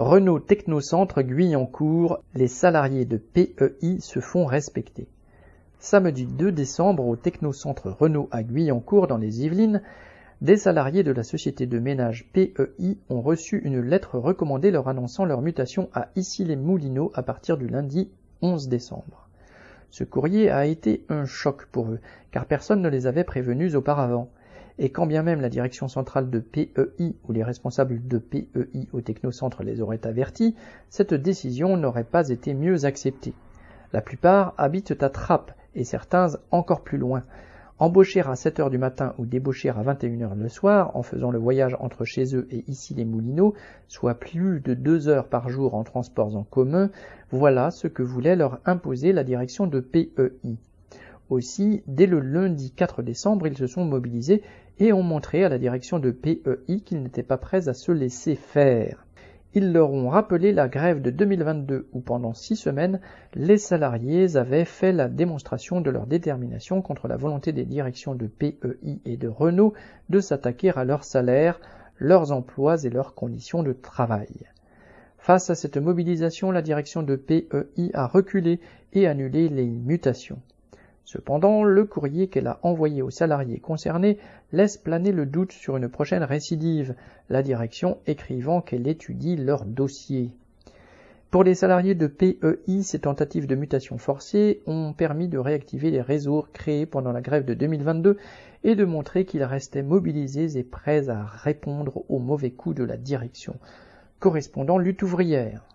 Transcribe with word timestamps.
Renault 0.00 0.40
Technocentre 0.40 1.20
Guyancourt, 1.20 2.24
les 2.34 2.48
salariés 2.48 3.04
de 3.04 3.18
PEI 3.18 4.00
se 4.00 4.18
font 4.18 4.46
respecter. 4.46 5.06
Samedi 5.78 6.24
2 6.24 6.52
décembre 6.52 7.06
au 7.06 7.16
Technocentre 7.16 7.88
Renault 7.88 8.30
à 8.30 8.42
Guyancourt 8.42 9.08
dans 9.08 9.18
les 9.18 9.44
Yvelines, 9.44 9.82
des 10.40 10.56
salariés 10.56 11.02
de 11.02 11.12
la 11.12 11.22
société 11.22 11.66
de 11.66 11.78
ménage 11.78 12.30
PEI 12.32 12.96
ont 13.10 13.20
reçu 13.20 13.58
une 13.58 13.82
lettre 13.82 14.18
recommandée 14.18 14.70
leur 14.70 14.88
annonçant 14.88 15.26
leur 15.26 15.42
mutation 15.42 15.90
à 15.92 16.08
Issy-les-Moulineaux 16.16 17.12
à 17.14 17.22
partir 17.22 17.58
du 17.58 17.68
lundi 17.68 18.10
11 18.40 18.68
décembre. 18.68 19.28
Ce 19.90 20.04
courrier 20.04 20.48
a 20.48 20.64
été 20.64 21.04
un 21.10 21.26
choc 21.26 21.66
pour 21.70 21.90
eux, 21.90 22.00
car 22.30 22.46
personne 22.46 22.80
ne 22.80 22.88
les 22.88 23.06
avait 23.06 23.22
prévenus 23.22 23.74
auparavant 23.74 24.30
et 24.80 24.88
quand 24.88 25.06
bien 25.06 25.22
même 25.22 25.42
la 25.42 25.50
direction 25.50 25.88
centrale 25.88 26.30
de 26.30 26.38
PEI 26.38 27.14
ou 27.28 27.32
les 27.32 27.44
responsables 27.44 28.00
de 28.08 28.16
PEI 28.16 28.88
au 28.94 29.02
technocentre 29.02 29.62
les 29.62 29.82
auraient 29.82 30.06
avertis, 30.06 30.56
cette 30.88 31.12
décision 31.12 31.76
n'aurait 31.76 32.02
pas 32.02 32.30
été 32.30 32.54
mieux 32.54 32.86
acceptée. 32.86 33.34
La 33.92 34.00
plupart 34.00 34.54
habitent 34.56 35.02
à 35.02 35.10
Trappes 35.10 35.52
et 35.74 35.84
certains 35.84 36.28
encore 36.50 36.80
plus 36.80 36.96
loin. 36.96 37.24
Embaucher 37.78 38.20
à 38.20 38.34
7 38.36 38.60
heures 38.60 38.70
du 38.70 38.78
matin 38.78 39.14
ou 39.18 39.26
débaucher 39.26 39.68
à 39.68 39.82
21 39.82 40.20
heures 40.22 40.34
le 40.34 40.48
soir, 40.48 40.96
en 40.96 41.02
faisant 41.02 41.30
le 41.30 41.38
voyage 41.38 41.76
entre 41.78 42.06
chez 42.06 42.34
eux 42.34 42.48
et 42.50 42.64
ici 42.66 42.94
les 42.94 43.04
Moulineaux, 43.04 43.54
soit 43.86 44.14
plus 44.14 44.60
de 44.60 44.72
deux 44.72 45.08
heures 45.08 45.28
par 45.28 45.50
jour 45.50 45.74
en 45.74 45.84
transports 45.84 46.36
en 46.36 46.44
commun, 46.44 46.90
voilà 47.30 47.70
ce 47.70 47.86
que 47.86 48.02
voulait 48.02 48.36
leur 48.36 48.60
imposer 48.64 49.12
la 49.12 49.24
direction 49.24 49.66
de 49.66 49.80
PEI. 49.80 50.56
Aussi, 51.30 51.84
dès 51.86 52.06
le 52.06 52.18
lundi 52.18 52.72
4 52.72 53.02
décembre, 53.02 53.46
ils 53.46 53.56
se 53.56 53.68
sont 53.68 53.84
mobilisés 53.84 54.42
et 54.80 54.92
ont 54.92 55.04
montré 55.04 55.44
à 55.44 55.48
la 55.48 55.58
direction 55.58 56.00
de 56.00 56.10
PEI 56.10 56.80
qu'ils 56.80 57.02
n'étaient 57.02 57.22
pas 57.22 57.38
prêts 57.38 57.68
à 57.68 57.72
se 57.72 57.92
laisser 57.92 58.34
faire. 58.34 59.06
Ils 59.54 59.72
leur 59.72 59.92
ont 59.92 60.08
rappelé 60.08 60.52
la 60.52 60.68
grève 60.68 61.00
de 61.00 61.10
2022 61.10 61.88
où 61.92 62.00
pendant 62.00 62.34
six 62.34 62.56
semaines, 62.56 63.00
les 63.34 63.58
salariés 63.58 64.36
avaient 64.36 64.64
fait 64.64 64.92
la 64.92 65.08
démonstration 65.08 65.80
de 65.80 65.90
leur 65.90 66.08
détermination 66.08 66.82
contre 66.82 67.06
la 67.06 67.16
volonté 67.16 67.52
des 67.52 67.64
directions 67.64 68.16
de 68.16 68.26
PEI 68.26 68.58
et 69.04 69.16
de 69.16 69.28
Renault 69.28 69.72
de 70.08 70.18
s'attaquer 70.18 70.70
à 70.70 70.84
leurs 70.84 71.04
salaires, 71.04 71.60
leurs 71.98 72.32
emplois 72.32 72.84
et 72.84 72.90
leurs 72.90 73.14
conditions 73.14 73.62
de 73.62 73.72
travail. 73.72 74.48
Face 75.18 75.48
à 75.48 75.54
cette 75.54 75.76
mobilisation, 75.76 76.50
la 76.50 76.62
direction 76.62 77.04
de 77.04 77.14
PEI 77.14 77.90
a 77.94 78.08
reculé 78.08 78.58
et 78.92 79.06
annulé 79.06 79.48
les 79.48 79.66
mutations. 79.66 80.40
Cependant, 81.12 81.64
le 81.64 81.84
courrier 81.86 82.28
qu'elle 82.28 82.46
a 82.46 82.60
envoyé 82.62 83.02
aux 83.02 83.10
salariés 83.10 83.58
concernés 83.58 84.16
laisse 84.52 84.76
planer 84.76 85.10
le 85.10 85.26
doute 85.26 85.50
sur 85.50 85.76
une 85.76 85.88
prochaine 85.88 86.22
récidive, 86.22 86.94
la 87.28 87.42
direction 87.42 87.98
écrivant 88.06 88.60
qu'elle 88.60 88.86
étudie 88.86 89.34
leur 89.34 89.64
dossier. 89.64 90.30
Pour 91.32 91.42
les 91.42 91.56
salariés 91.56 91.96
de 91.96 92.06
PEI, 92.06 92.84
ces 92.84 93.00
tentatives 93.00 93.48
de 93.48 93.56
mutation 93.56 93.98
forcée 93.98 94.62
ont 94.68 94.92
permis 94.92 95.26
de 95.26 95.38
réactiver 95.38 95.90
les 95.90 96.00
réseaux 96.00 96.46
créés 96.52 96.86
pendant 96.86 97.10
la 97.10 97.22
grève 97.22 97.44
de 97.44 97.54
2022 97.54 98.16
et 98.62 98.76
de 98.76 98.84
montrer 98.84 99.24
qu'ils 99.24 99.42
restaient 99.42 99.82
mobilisés 99.82 100.58
et 100.58 100.62
prêts 100.62 101.08
à 101.08 101.24
répondre 101.24 102.04
aux 102.08 102.20
mauvais 102.20 102.52
coups 102.52 102.76
de 102.76 102.84
la 102.84 102.96
direction. 102.96 103.56
Correspondant 104.20 104.78
lutte 104.78 105.02
ouvrière. 105.02 105.66